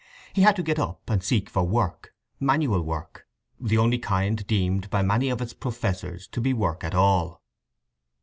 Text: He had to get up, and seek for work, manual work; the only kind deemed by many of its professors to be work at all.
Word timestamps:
He 0.33 0.41
had 0.41 0.55
to 0.55 0.63
get 0.63 0.79
up, 0.79 1.07
and 1.11 1.21
seek 1.23 1.47
for 1.47 1.61
work, 1.63 2.11
manual 2.39 2.81
work; 2.81 3.27
the 3.59 3.77
only 3.77 3.99
kind 3.99 4.47
deemed 4.47 4.89
by 4.89 5.03
many 5.03 5.29
of 5.29 5.43
its 5.43 5.53
professors 5.53 6.25
to 6.29 6.41
be 6.41 6.53
work 6.53 6.83
at 6.83 6.95
all. 6.95 7.43